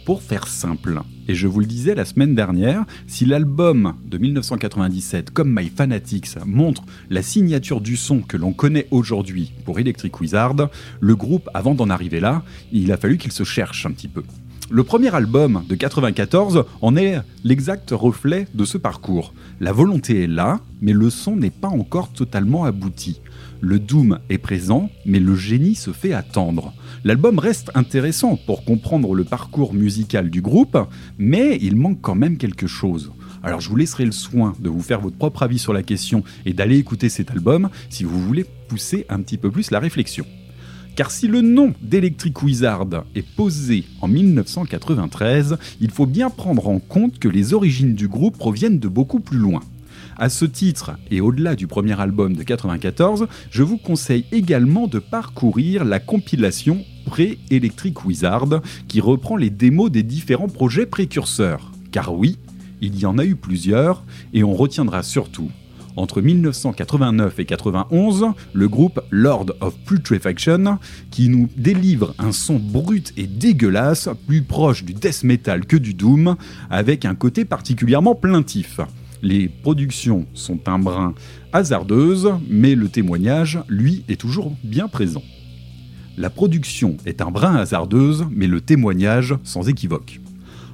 Pour 0.07 0.23
faire 0.23 0.47
simple, 0.47 1.01
et 1.27 1.35
je 1.35 1.49
vous 1.49 1.59
le 1.59 1.66
disais 1.66 1.97
la 1.97 2.05
semaine 2.05 2.37
dernière, 2.37 2.85
si 3.09 3.27
l'album 3.27 3.95
de 4.05 4.19
1997, 4.19 5.31
comme 5.31 5.53
My 5.53 5.69
Fanatics, 5.69 6.37
montre 6.47 6.85
la 7.11 7.23
signature 7.23 7.81
du 7.81 7.97
son 7.97 8.21
que 8.21 8.37
l'on 8.37 8.53
connaît 8.53 8.87
aujourd'hui 8.92 9.53
pour 9.64 9.81
Electric 9.81 10.21
Wizard, 10.21 10.55
le 11.01 11.16
groupe, 11.16 11.51
avant 11.55 11.75
d'en 11.75 11.90
arriver 11.90 12.21
là, 12.21 12.45
il 12.71 12.92
a 12.92 12.97
fallu 12.97 13.19
qu'il 13.19 13.33
se 13.33 13.42
cherche 13.42 13.85
un 13.85 13.90
petit 13.90 14.07
peu. 14.07 14.23
Le 14.71 14.85
premier 14.85 15.12
album 15.12 15.64
de 15.69 15.75
94 15.75 16.64
en 16.83 16.97
est 16.97 17.21
l'exact 17.42 17.90
reflet 17.90 18.47
de 18.55 18.64
ce 18.64 18.79
parcours. 18.79 19.35
La 19.59 19.73
volonté 19.73 20.23
est 20.23 20.29
là, 20.29 20.61
mais 20.81 20.92
le 20.92 21.11
son 21.11 21.35
n'est 21.35 21.51
pas 21.51 21.69
encore 21.69 22.12
totalement 22.12 22.64
abouti. 22.64 23.21
Le 23.61 23.81
doom 23.81 24.21
est 24.29 24.38
présent, 24.38 24.90
mais 25.05 25.19
le 25.19 25.35
génie 25.35 25.75
se 25.75 25.90
fait 25.90 26.12
attendre. 26.12 26.75
L'album 27.07 27.38
reste 27.38 27.71
intéressant 27.77 28.35
pour 28.35 28.64
comprendre 28.64 29.14
le 29.14 29.23
parcours 29.23 29.75
musical 29.75 30.29
du 30.29 30.42
groupe, 30.42 30.77
mais 31.19 31.57
il 31.62 31.77
manque 31.77 32.01
quand 32.01 32.16
même 32.16 32.37
quelque 32.37 32.66
chose. 32.66 33.12
Alors 33.45 33.61
je 33.61 33.69
vous 33.69 33.77
laisserai 33.77 34.05
le 34.05 34.11
soin 34.11 34.55
de 34.59 34.69
vous 34.69 34.81
faire 34.81 35.01
votre 35.01 35.16
propre 35.16 35.45
avis 35.45 35.61
sur 35.61 35.73
la 35.73 35.85
question 35.85 36.25
et 36.47 36.53
d'aller 36.53 36.79
écouter 36.79 37.09
cet 37.09 37.31
album 37.31 37.71
si 37.90 38.03
vous 38.03 38.21
voulez 38.21 38.45
pousser 38.66 39.07
un 39.09 39.21
petit 39.21 39.38
peu 39.38 39.53
plus 39.53 39.71
la 39.71 39.79
réflexion. 39.79 40.27
Car 40.97 41.12
si 41.12 41.29
le 41.29 41.42
nom 41.42 41.75
d'Electric 41.81 42.42
Wizard 42.42 43.05
est 43.14 43.37
posé 43.37 43.85
en 44.01 44.09
1993, 44.09 45.59
il 45.81 45.92
faut 45.92 46.07
bien 46.07 46.29
prendre 46.29 46.66
en 46.66 46.81
compte 46.81 47.21
que 47.21 47.29
les 47.29 47.55
origines 47.55 47.95
du 47.95 48.09
groupe 48.09 48.37
proviennent 48.37 48.81
de 48.81 48.88
beaucoup 48.88 49.21
plus 49.21 49.38
loin. 49.38 49.61
À 50.19 50.31
ce 50.31 50.47
titre, 50.47 50.93
et 51.11 51.21
au-delà 51.21 51.57
du 51.57 51.67
premier 51.67 52.01
album 52.01 52.35
de 52.35 52.43
94, 52.43 53.27
je 53.51 53.63
vous 53.63 53.77
conseille 53.77 54.25
également 54.33 54.87
de 54.87 54.99
parcourir 54.99 55.85
la 55.85 56.01
compilation 56.01 56.83
Pré-Electric 57.05 58.03
Wizard 58.07 58.63
qui 58.89 59.03
reprend 59.03 59.37
les 59.37 59.51
démos 59.51 59.91
des 59.91 60.03
différents 60.03 60.49
projets 60.49 60.87
précurseurs. 60.87 61.71
Car 61.93 62.15
oui, 62.15 62.39
il 62.81 62.99
y 62.99 63.05
en 63.05 63.19
a 63.19 63.27
eu 63.27 63.37
plusieurs, 63.37 64.05
et 64.33 64.43
on 64.43 64.55
retiendra 64.55 65.03
surtout 65.03 65.51
entre 65.97 66.21
1989 66.21 67.39
et 67.39 67.45
91, 67.45 68.27
le 68.53 68.69
groupe 68.69 69.01
Lord 69.11 69.47
of 69.61 69.75
Putrefaction, 69.87 70.79
qui 71.11 71.29
nous 71.29 71.49
délivre 71.57 72.15
un 72.19 72.33
son 72.33 72.57
brut 72.57 73.13
et 73.17 73.27
dégueulasse, 73.27 74.09
plus 74.27 74.43
proche 74.43 74.85
du 74.85 74.93
death 74.93 75.25
metal 75.25 75.65
que 75.65 75.77
du 75.77 75.95
doom, 75.95 76.37
avec 76.71 77.05
un 77.05 77.15
côté 77.15 77.45
particulièrement 77.45 78.15
plaintif. 78.15 78.81
Les 79.23 79.49
productions 79.49 80.27
sont 80.35 80.69
un 80.69 80.79
brin 80.79 81.15
hasardeuses, 81.53 82.33
mais 82.49 82.75
le 82.75 82.89
témoignage, 82.89 83.59
lui, 83.69 84.05
est 84.09 84.21
toujours 84.21 84.55
bien 84.63 84.89
présent. 84.89 85.23
La 86.17 86.31
production 86.31 86.97
est 87.05 87.21
un 87.21 87.31
brin 87.31 87.57
hasardeuse, 87.57 88.27
mais 88.31 88.47
le 88.47 88.61
témoignage 88.61 89.35
sans 89.43 89.69
équivoque. 89.69 90.21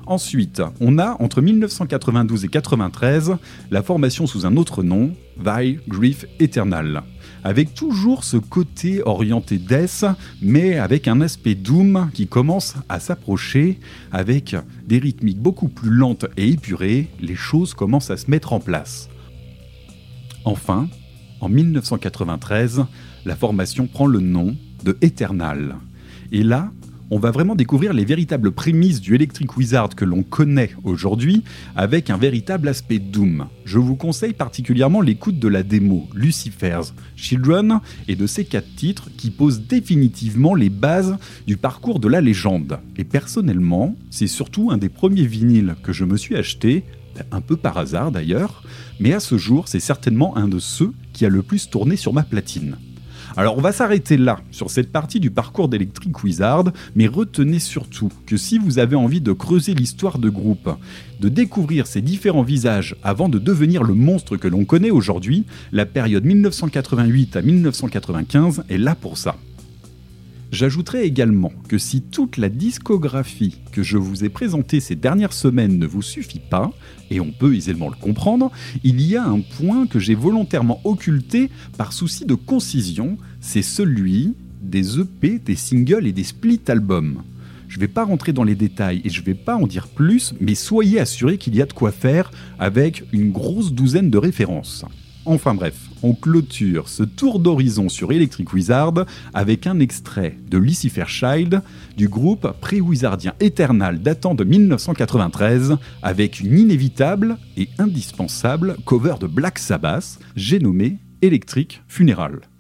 Ensuite, 0.07 0.63
on 0.81 0.99
a 0.99 1.17
entre 1.21 1.41
1992 1.41 2.45
et 2.45 2.49
93 2.49 3.37
la 3.71 3.83
formation 3.83 4.27
sous 4.27 4.47
un 4.47 4.57
autre 4.57 4.83
nom, 4.83 5.13
Thy 5.43 5.79
Grief 5.87 6.27
Eternal, 6.41 7.03
avec 7.45 7.73
toujours 7.75 8.25
ce 8.25 8.37
côté 8.37 9.01
orienté 9.05 9.59
death, 9.59 10.05
mais 10.41 10.77
avec 10.79 11.07
un 11.07 11.21
aspect 11.21 11.55
doom 11.55 12.11
qui 12.13 12.27
commence 12.27 12.75
à 12.89 12.99
s'approcher, 12.99 13.79
avec 14.11 14.57
des 14.87 14.99
rythmiques 14.99 15.41
beaucoup 15.41 15.69
plus 15.69 15.91
lentes 15.91 16.27
et 16.37 16.49
épurées, 16.49 17.09
les 17.21 17.37
choses 17.37 17.73
commencent 17.73 18.11
à 18.11 18.17
se 18.17 18.31
mettre 18.31 18.53
en 18.53 18.61
place. 18.61 19.09
Enfin, 20.45 20.89
en 21.41 21.49
1993, 21.49 22.85
la 23.25 23.37
formation 23.37 23.87
prend 23.87 24.07
le 24.07 24.19
nom 24.19 24.57
de 24.85 24.97
Eternal. 25.01 25.77
Et 26.33 26.43
là, 26.43 26.71
on 27.13 27.19
va 27.19 27.31
vraiment 27.31 27.55
découvrir 27.55 27.93
les 27.93 28.07
véritables 28.07 28.53
prémices 28.53 29.03
du 29.03 29.15
Electric 29.15 29.59
Wizard 29.59 29.91
que 29.91 30.07
l'on 30.07 30.23
connaît 30.23 30.71
aujourd'hui 30.83 31.45
avec 31.77 32.09
un 32.09 32.17
véritable 32.17 32.69
aspect 32.69 32.99
Doom. 32.99 33.49
Je 33.67 33.79
vous 33.79 33.97
conseille 33.97 34.33
particulièrement 34.33 35.03
l'écoute 35.03 35.39
de 35.39 35.47
la 35.47 35.63
démo 35.63 36.09
Lucifer's 36.15 36.95
Children 37.15 37.81
et 38.09 38.17
de 38.17 38.27
ces 38.27 38.47
quatre 38.47 38.75
titres 38.77 39.11
qui 39.19 39.29
posent 39.29 39.61
définitivement 39.61 40.55
les 40.55 40.71
bases 40.71 41.19
du 41.47 41.59
parcours 41.59 42.01
de 42.01 42.09
la 42.09 42.23
légende. 42.23 42.79
Et 42.97 43.05
personnellement, 43.05 43.95
c'est 44.09 44.27
surtout 44.27 44.71
un 44.71 44.79
des 44.79 44.89
premiers 44.89 45.27
vinyles 45.27 45.77
que 45.83 45.93
je 45.93 46.07
me 46.07 46.17
suis 46.17 46.35
acheté 46.35 46.83
un 47.31 47.43
peu 47.43 47.59
par 47.59 47.77
hasard 47.77 48.11
d'ailleurs, 48.11 48.63
mais 49.01 49.13
à 49.13 49.21
ce 49.21 49.37
jour, 49.37 49.69
c'est 49.69 49.81
certainement 49.81 50.35
un 50.39 50.49
de 50.49 50.59
ceux 50.59 50.95
qui 51.13 51.27
a 51.27 51.29
le 51.29 51.43
plus 51.43 51.69
tourné 51.69 51.97
sur 51.97 52.15
ma 52.15 52.23
platine. 52.23 52.79
Alors 53.37 53.57
on 53.57 53.61
va 53.61 53.73
s'arrêter 53.73 54.17
là 54.17 54.41
sur 54.51 54.71
cette 54.71 54.93
partie 54.93 55.21
du 55.21 55.31
parcours 55.31 55.69
d'Electric 55.69 56.23
Wizard, 56.23 56.65
mais 56.95 57.07
retenez 57.07 57.59
surtout 57.59 58.11
que 58.27 58.37
si 58.37 58.59
vous 58.59 58.79
avez 58.79 58.97
envie 58.97 59.21
de 59.21 59.33
creuser 59.33 59.75
l'histoire 59.75 60.19
de 60.19 60.29
groupe, 60.29 60.71
de 61.21 61.29
découvrir 61.29 61.87
ces 61.87 62.03
différents 62.03 62.43
visages 62.43 62.97
avant 63.03 63.29
de 63.29 63.39
devenir 63.39 63.83
le 63.83 63.95
monstre 63.95 64.37
que 64.37 64.49
l'on 64.49 64.65
connaît 64.65 64.91
aujourd'hui, 64.91 65.45
la 65.73 65.87
période 65.87 66.25
1988 66.25 67.37
à 67.37 67.43
1995 67.43 68.65
est 68.69 68.79
là 68.79 68.95
pour 68.95 69.17
ça. 69.17 69.37
J'ajouterai 70.53 71.05
également 71.05 71.51
que 71.67 71.79
si 71.79 72.03
toute 72.03 72.37
la 72.37 72.51
discographie 72.51 73.57
que 73.73 73.83
je 73.83 73.97
vous 73.97 74.23
ai 74.23 74.29
présentée 74.29 74.81
ces 74.81 74.95
dernières 74.95 75.33
semaines 75.33 75.79
ne 75.79 75.87
vous 75.87 76.03
suffit 76.03 76.41
pas, 76.41 76.71
et 77.11 77.21
on 77.21 77.31
peut 77.31 77.57
aisément 77.57 77.89
le 77.89 77.97
comprendre, 77.97 78.53
il 78.85 79.01
y 79.01 79.17
a 79.17 79.25
un 79.25 79.41
point 79.41 79.87
que 79.87 79.99
j'ai 79.99 80.15
volontairement 80.15 80.83
occulté 80.85 81.49
par 81.79 81.95
souci 81.95 82.27
de 82.27 82.35
concision, 82.35 83.17
c'est 83.41 83.63
celui 83.63 84.35
des 84.61 85.01
EP, 85.01 85.39
des 85.39 85.57
singles 85.57 86.07
et 86.07 86.13
des 86.13 86.23
split 86.23 86.61
albums. 86.69 87.23
Je 87.67 87.79
ne 87.79 87.81
vais 87.81 87.89
pas 87.89 88.05
rentrer 88.05 88.35
dans 88.35 88.45
les 88.45 88.55
détails 88.55 89.01
et 89.07 89.09
je 89.09 89.21
ne 89.23 89.25
vais 89.25 89.35
pas 89.35 89.57
en 89.57 89.67
dire 89.67 89.89
plus, 89.89 90.35
mais 90.39 90.55
soyez 90.55 91.01
assurés 91.01 91.39
qu'il 91.39 91.57
y 91.57 91.63
a 91.63 91.67
de 91.67 91.73
quoi 91.73 91.93
faire 91.93 92.31
avec 92.59 93.05
une 93.13 93.33
grosse 93.33 93.73
douzaine 93.73 94.11
de 94.11 94.19
références. 94.19 94.85
Enfin 95.25 95.55
bref, 95.55 95.89
on 96.03 96.15
clôture 96.15 96.89
ce 96.89 97.03
tour 97.03 97.39
d'horizon 97.39 97.89
sur 97.89 98.13
Electric 98.13 98.53
Wizard 98.53 99.07
avec 99.35 99.67
un 99.67 99.81
extrait 99.81 100.37
de 100.49 100.59
Lucifer 100.59 101.07
Child 101.07 101.63
du 101.97 102.09
groupe 102.09 102.53
pré-wizardien 102.61 103.35
Eternal 103.41 104.01
datant 104.01 104.35
de 104.35 104.45
1993 104.45 105.77
avec 106.03 106.41
une 106.41 106.59
inévitable 106.59 107.37
et 107.57 107.69
indispensable 107.79 108.77
cover 108.85 109.15
de 109.21 109.27
Black 109.27 109.59
Sabbath, 109.59 110.19
j'ai 110.37 110.59
nommé 110.59 110.99
Electric 111.23 111.83
Funeral. 111.89 112.52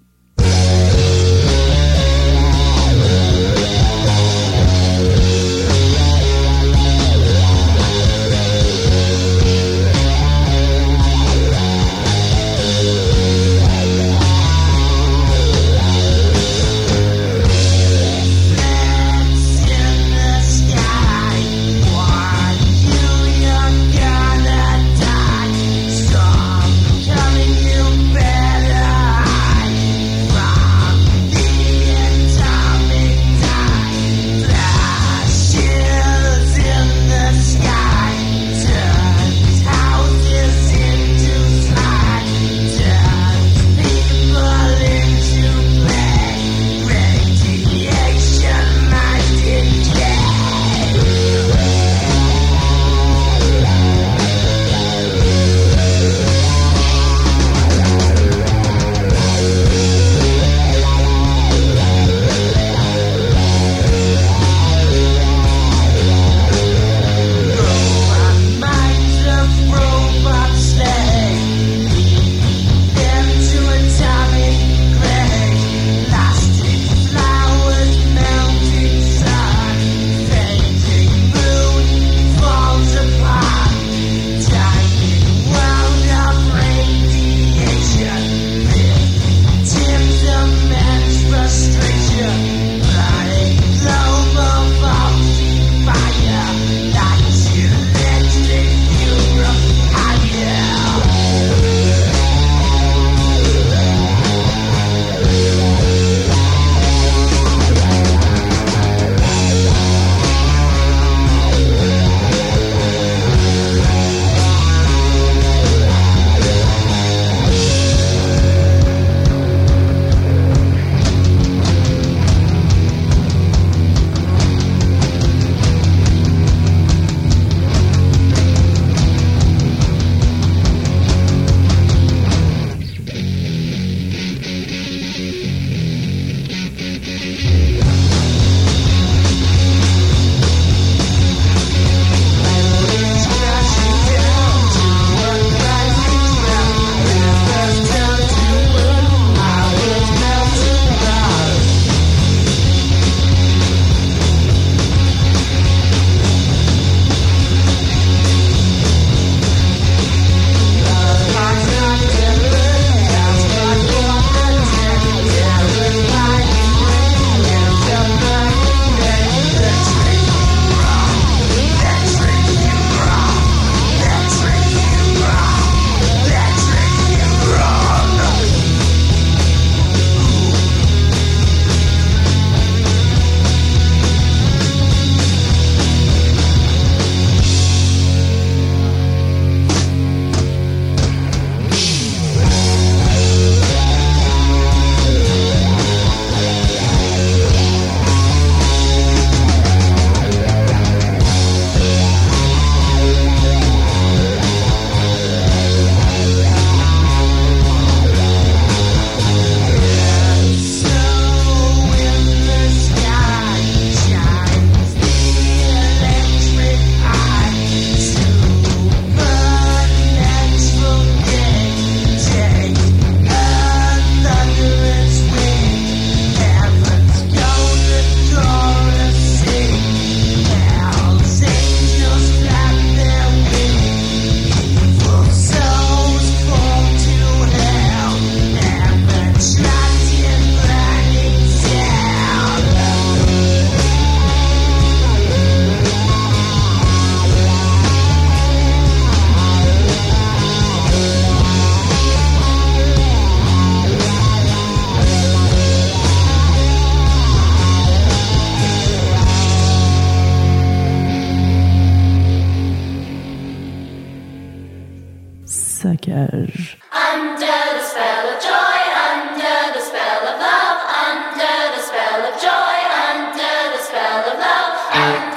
Yeah. 275.03 275.32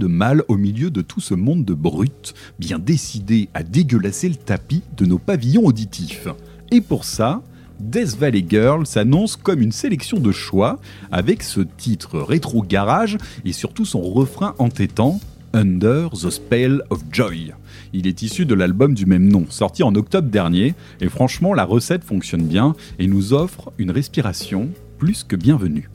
De 0.00 0.06
mal 0.08 0.42
au 0.48 0.56
milieu 0.56 0.90
de 0.90 1.02
tout 1.02 1.20
ce 1.20 1.34
monde 1.34 1.64
de 1.64 1.74
brutes, 1.74 2.34
bien 2.58 2.78
décidé 2.78 3.48
à 3.54 3.62
dégueulasser 3.62 4.30
le 4.30 4.34
tapis 4.34 4.82
de 4.96 5.04
nos 5.04 5.18
pavillons 5.18 5.66
auditifs. 5.66 6.26
Et 6.72 6.80
pour 6.80 7.04
ça, 7.04 7.42
Death 7.78 8.16
Valley 8.18 8.44
Girl 8.48 8.86
s'annonce 8.86 9.36
comme 9.36 9.60
une 9.60 9.72
sélection 9.72 10.18
de 10.18 10.32
choix, 10.32 10.80
avec 11.12 11.42
ce 11.42 11.60
titre 11.60 12.18
rétro 12.18 12.62
garage 12.62 13.18
et 13.44 13.52
surtout 13.52 13.84
son 13.84 14.00
refrain 14.00 14.54
entêtant 14.58 15.20
Under 15.52 16.10
the 16.10 16.30
Spell 16.30 16.82
of 16.88 17.02
Joy. 17.12 17.52
Il 17.92 18.06
est 18.06 18.22
issu 18.22 18.46
de 18.46 18.54
l'album 18.54 18.94
du 18.94 19.04
même 19.04 19.28
nom, 19.28 19.44
sorti 19.50 19.82
en 19.82 19.94
octobre 19.94 20.30
dernier, 20.30 20.74
et 21.00 21.08
franchement 21.08 21.52
la 21.52 21.64
recette 21.64 22.04
fonctionne 22.04 22.46
bien 22.46 22.74
et 22.98 23.06
nous 23.06 23.34
offre 23.34 23.72
une 23.76 23.90
respiration 23.90 24.70
plus 24.98 25.24
que 25.24 25.36
bienvenue. 25.36 25.90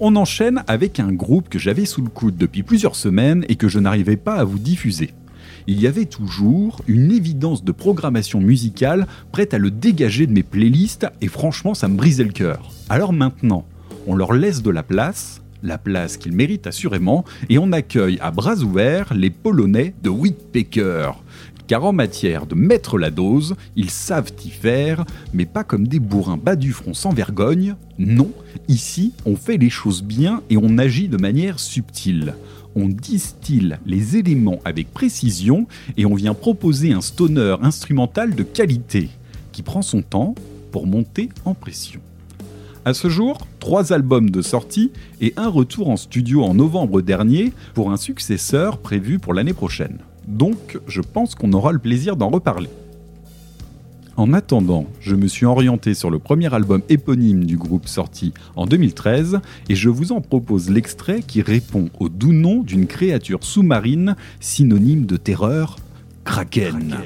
On 0.00 0.16
enchaîne 0.16 0.64
avec 0.66 0.98
un 0.98 1.12
groupe 1.12 1.48
que 1.48 1.58
j'avais 1.58 1.84
sous 1.84 2.02
le 2.02 2.08
coude 2.08 2.36
depuis 2.36 2.62
plusieurs 2.62 2.96
semaines 2.96 3.44
et 3.48 3.54
que 3.54 3.68
je 3.68 3.78
n'arrivais 3.78 4.16
pas 4.16 4.34
à 4.34 4.44
vous 4.44 4.58
diffuser. 4.58 5.10
Il 5.66 5.80
y 5.80 5.86
avait 5.86 6.04
toujours 6.04 6.82
une 6.88 7.12
évidence 7.12 7.64
de 7.64 7.72
programmation 7.72 8.40
musicale 8.40 9.06
prête 9.32 9.54
à 9.54 9.58
le 9.58 9.70
dégager 9.70 10.26
de 10.26 10.32
mes 10.32 10.42
playlists 10.42 11.06
et 11.20 11.28
franchement 11.28 11.74
ça 11.74 11.88
me 11.88 11.96
brisait 11.96 12.24
le 12.24 12.32
cœur. 12.32 12.70
Alors 12.88 13.12
maintenant, 13.12 13.64
on 14.06 14.16
leur 14.16 14.32
laisse 14.32 14.62
de 14.62 14.70
la 14.70 14.82
place, 14.82 15.40
la 15.62 15.78
place 15.78 16.16
qu'ils 16.16 16.32
méritent 16.32 16.66
assurément, 16.66 17.24
et 17.48 17.58
on 17.58 17.72
accueille 17.72 18.18
à 18.20 18.30
bras 18.30 18.56
ouverts 18.56 19.14
les 19.14 19.30
Polonais 19.30 19.94
de 20.02 20.10
Whitpecker. 20.10 21.12
Car 21.66 21.84
en 21.84 21.92
matière 21.92 22.46
de 22.46 22.54
mettre 22.54 22.98
la 22.98 23.10
dose, 23.10 23.54
ils 23.74 23.90
savent 23.90 24.32
y 24.44 24.50
faire, 24.50 25.04
mais 25.32 25.46
pas 25.46 25.64
comme 25.64 25.88
des 25.88 25.98
bourrins 25.98 26.36
bas 26.36 26.56
du 26.56 26.72
front 26.72 26.92
sans 26.92 27.12
vergogne. 27.12 27.76
Non, 27.98 28.30
ici, 28.68 29.12
on 29.24 29.36
fait 29.36 29.56
les 29.56 29.70
choses 29.70 30.02
bien 30.02 30.42
et 30.50 30.58
on 30.58 30.76
agit 30.76 31.08
de 31.08 31.16
manière 31.16 31.58
subtile. 31.58 32.34
On 32.76 32.88
distille 32.88 33.76
les 33.86 34.16
éléments 34.16 34.60
avec 34.64 34.92
précision 34.92 35.66
et 35.96 36.04
on 36.04 36.14
vient 36.14 36.34
proposer 36.34 36.92
un 36.92 37.00
stoner 37.00 37.56
instrumental 37.62 38.34
de 38.34 38.42
qualité. 38.42 39.08
qui 39.52 39.62
prend 39.62 39.82
son 39.82 40.02
temps 40.02 40.34
pour 40.72 40.88
monter 40.88 41.28
en 41.44 41.54
pression. 41.54 42.00
À 42.84 42.92
ce 42.92 43.08
jour, 43.08 43.38
trois 43.60 43.92
albums 43.92 44.28
de 44.28 44.42
sortie 44.42 44.90
et 45.20 45.32
un 45.36 45.48
retour 45.48 45.88
en 45.88 45.96
studio 45.96 46.42
en 46.42 46.54
novembre 46.54 47.00
dernier 47.00 47.52
pour 47.72 47.92
un 47.92 47.96
successeur 47.96 48.78
prévu 48.78 49.20
pour 49.20 49.32
l'année 49.32 49.52
prochaine. 49.52 49.98
Donc, 50.26 50.78
je 50.86 51.00
pense 51.00 51.34
qu'on 51.34 51.52
aura 51.52 51.72
le 51.72 51.78
plaisir 51.78 52.16
d'en 52.16 52.30
reparler. 52.30 52.70
En 54.16 54.32
attendant, 54.32 54.86
je 55.00 55.16
me 55.16 55.26
suis 55.26 55.44
orienté 55.44 55.92
sur 55.92 56.08
le 56.08 56.20
premier 56.20 56.52
album 56.54 56.82
éponyme 56.88 57.44
du 57.44 57.56
groupe 57.56 57.88
sorti 57.88 58.32
en 58.54 58.64
2013 58.64 59.40
et 59.68 59.74
je 59.74 59.88
vous 59.88 60.12
en 60.12 60.20
propose 60.20 60.70
l'extrait 60.70 61.20
qui 61.22 61.42
répond 61.42 61.90
au 61.98 62.08
doux 62.08 62.32
nom 62.32 62.62
d'une 62.62 62.86
créature 62.86 63.42
sous-marine 63.42 64.14
synonyme 64.38 65.06
de 65.06 65.16
terreur, 65.16 65.76
Kraken. 66.24 66.96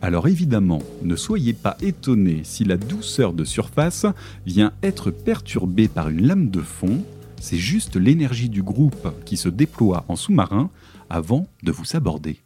Alors 0.00 0.28
évidemment, 0.28 0.80
ne 1.02 1.14
soyez 1.14 1.52
pas 1.52 1.76
étonnés 1.82 2.40
si 2.42 2.64
la 2.64 2.78
douceur 2.78 3.34
de 3.34 3.44
surface 3.44 4.06
vient 4.46 4.72
être 4.82 5.10
perturbée 5.10 5.88
par 5.88 6.08
une 6.08 6.26
lame 6.26 6.48
de 6.48 6.60
fond, 6.60 7.02
c'est 7.40 7.58
juste 7.58 7.96
l'énergie 7.96 8.48
du 8.48 8.62
groupe 8.62 9.08
qui 9.26 9.36
se 9.36 9.48
déploie 9.48 10.04
en 10.08 10.16
sous-marin 10.16 10.70
avant 11.10 11.46
de 11.62 11.72
vous 11.72 11.96
aborder. 11.96 12.38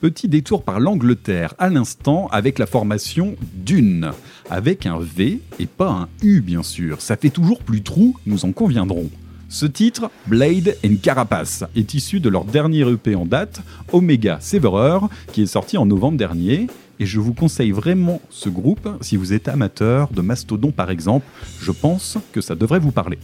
Petit 0.00 0.28
détour 0.28 0.62
par 0.62 0.80
l'Angleterre 0.80 1.52
à 1.58 1.68
l'instant 1.68 2.26
avec 2.28 2.58
la 2.58 2.64
formation 2.64 3.36
Dune, 3.52 4.12
avec 4.48 4.86
un 4.86 4.98
V 4.98 5.42
et 5.58 5.66
pas 5.66 5.90
un 5.90 6.08
U 6.22 6.40
bien 6.40 6.62
sûr. 6.62 7.02
Ça 7.02 7.18
fait 7.18 7.28
toujours 7.28 7.58
plus 7.58 7.82
trou, 7.82 8.16
nous 8.24 8.46
en 8.46 8.52
conviendrons. 8.52 9.10
Ce 9.50 9.66
titre, 9.66 10.10
Blade 10.26 10.74
and 10.86 10.94
Carapace, 11.02 11.64
est 11.76 11.92
issu 11.92 12.18
de 12.18 12.30
leur 12.30 12.46
dernier 12.46 12.90
EP 12.90 13.14
en 13.14 13.26
date, 13.26 13.60
Omega 13.92 14.38
Severer, 14.40 15.00
qui 15.32 15.42
est 15.42 15.46
sorti 15.46 15.76
en 15.76 15.84
novembre 15.84 16.16
dernier. 16.16 16.68
Et 16.98 17.04
je 17.04 17.20
vous 17.20 17.34
conseille 17.34 17.72
vraiment 17.72 18.22
ce 18.30 18.48
groupe 18.48 18.88
si 19.02 19.18
vous 19.18 19.34
êtes 19.34 19.48
amateur 19.48 20.08
de 20.12 20.22
Mastodon 20.22 20.70
par 20.70 20.90
exemple. 20.90 21.26
Je 21.60 21.72
pense 21.72 22.16
que 22.32 22.40
ça 22.40 22.54
devrait 22.54 22.80
vous 22.80 22.92
parler. 22.92 23.18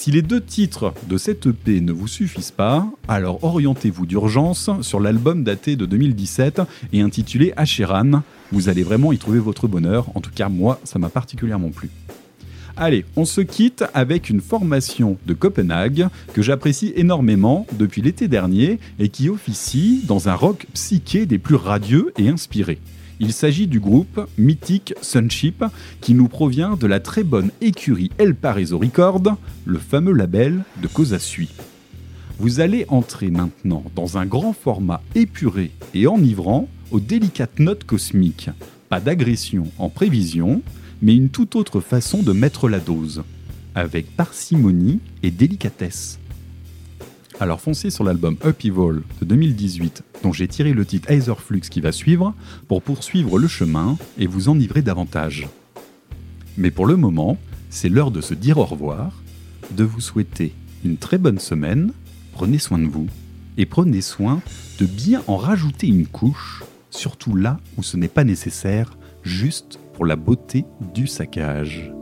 Si 0.00 0.12
les 0.12 0.22
deux 0.22 0.40
titres 0.40 0.94
de 1.08 1.18
cette 1.18 1.46
EP 1.46 1.80
ne 1.80 1.90
vous 1.90 2.06
suffisent 2.06 2.52
pas, 2.52 2.88
alors 3.08 3.42
orientez-vous 3.42 4.06
d'urgence 4.06 4.70
sur 4.80 5.00
l'album 5.00 5.42
daté 5.42 5.74
de 5.74 5.86
2017 5.86 6.62
et 6.92 7.00
intitulé 7.00 7.52
Asheran. 7.56 8.22
Vous 8.52 8.68
allez 8.68 8.84
vraiment 8.84 9.10
y 9.10 9.18
trouver 9.18 9.40
votre 9.40 9.66
bonheur. 9.66 10.06
En 10.14 10.20
tout 10.20 10.30
cas, 10.32 10.48
moi, 10.48 10.78
ça 10.84 11.00
m'a 11.00 11.08
particulièrement 11.08 11.70
plu. 11.70 11.90
Allez, 12.76 13.06
on 13.16 13.24
se 13.24 13.40
quitte 13.40 13.82
avec 13.92 14.30
une 14.30 14.40
formation 14.40 15.16
de 15.26 15.34
Copenhague 15.34 16.06
que 16.32 16.42
j'apprécie 16.42 16.92
énormément 16.94 17.66
depuis 17.76 18.00
l'été 18.00 18.28
dernier 18.28 18.78
et 19.00 19.08
qui 19.08 19.28
officie 19.28 20.04
dans 20.06 20.28
un 20.28 20.34
rock 20.34 20.68
psyché 20.74 21.26
des 21.26 21.38
plus 21.38 21.56
radieux 21.56 22.12
et 22.18 22.28
inspirés. 22.28 22.78
Il 23.20 23.32
s'agit 23.32 23.66
du 23.66 23.80
groupe 23.80 24.28
mythique 24.38 24.94
Sunship 25.02 25.64
qui 26.00 26.14
nous 26.14 26.28
provient 26.28 26.76
de 26.76 26.86
la 26.86 27.00
très 27.00 27.24
bonne 27.24 27.50
écurie 27.60 28.10
El 28.18 28.36
Paraiso 28.36 28.78
Record, 28.78 29.36
le 29.64 29.78
fameux 29.78 30.12
label 30.12 30.62
de 30.80 30.86
Cosa 30.86 31.18
Sui. 31.18 31.48
Vous 32.38 32.60
allez 32.60 32.86
entrer 32.88 33.30
maintenant 33.30 33.82
dans 33.96 34.18
un 34.18 34.26
grand 34.26 34.52
format 34.52 35.02
épuré 35.16 35.72
et 35.94 36.06
enivrant 36.06 36.68
aux 36.92 37.00
délicates 37.00 37.58
notes 37.58 37.82
cosmiques. 37.82 38.50
Pas 38.88 39.00
d'agression 39.00 39.66
en 39.78 39.88
prévision, 39.88 40.62
mais 41.02 41.16
une 41.16 41.30
toute 41.30 41.56
autre 41.56 41.80
façon 41.80 42.22
de 42.22 42.32
mettre 42.32 42.68
la 42.68 42.78
dose, 42.78 43.24
avec 43.74 44.14
parcimonie 44.14 45.00
et 45.24 45.32
délicatesse. 45.32 46.20
Alors 47.40 47.60
foncez 47.60 47.90
sur 47.90 48.02
l'album 48.02 48.36
Upheaval 48.44 49.02
de 49.20 49.24
2018, 49.24 50.02
dont 50.24 50.32
j'ai 50.32 50.48
tiré 50.48 50.72
le 50.72 50.84
titre 50.84 51.08
Aetherflux 51.08 51.60
qui 51.70 51.80
va 51.80 51.92
suivre, 51.92 52.34
pour 52.66 52.82
poursuivre 52.82 53.38
le 53.38 53.46
chemin 53.46 53.96
et 54.18 54.26
vous 54.26 54.48
enivrer 54.48 54.82
davantage. 54.82 55.48
Mais 56.56 56.72
pour 56.72 56.86
le 56.86 56.96
moment, 56.96 57.38
c'est 57.70 57.88
l'heure 57.88 58.10
de 58.10 58.20
se 58.20 58.34
dire 58.34 58.58
au 58.58 58.64
revoir, 58.64 59.22
de 59.70 59.84
vous 59.84 60.00
souhaiter 60.00 60.52
une 60.84 60.96
très 60.96 61.18
bonne 61.18 61.38
semaine, 61.38 61.92
prenez 62.32 62.58
soin 62.58 62.78
de 62.78 62.88
vous, 62.88 63.06
et 63.56 63.66
prenez 63.66 64.00
soin 64.00 64.40
de 64.80 64.86
bien 64.86 65.22
en 65.28 65.36
rajouter 65.36 65.86
une 65.86 66.06
couche, 66.08 66.64
surtout 66.90 67.36
là 67.36 67.60
où 67.76 67.84
ce 67.84 67.96
n'est 67.96 68.08
pas 68.08 68.24
nécessaire, 68.24 68.98
juste 69.22 69.78
pour 69.94 70.06
la 70.06 70.16
beauté 70.16 70.64
du 70.94 71.06
saccage. 71.06 71.92